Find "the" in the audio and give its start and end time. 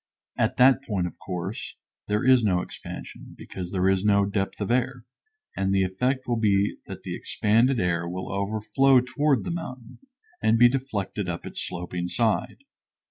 5.71-5.83, 7.03-7.15, 9.43-9.51